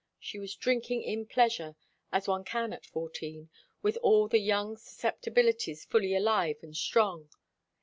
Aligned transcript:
She 0.19 0.39
was 0.39 0.55
drinking 0.55 1.03
in 1.03 1.27
pleasure, 1.27 1.75
as 2.11 2.27
one 2.27 2.43
can 2.43 2.73
at 2.73 2.87
fourteen, 2.87 3.51
with 3.83 3.97
all 4.01 4.27
the 4.27 4.39
young 4.39 4.75
susceptibilities 4.75 5.85
fully 5.85 6.15
alive 6.15 6.57
and 6.63 6.75
strong. 6.75 7.29